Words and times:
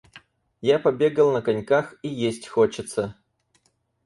Я 0.61 0.79
побегал 0.79 1.31
на 1.31 1.43
коньках, 1.43 1.93
и 2.01 2.07
есть 2.07 2.47
хочется. 2.47 3.15